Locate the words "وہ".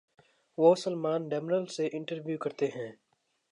0.57-0.75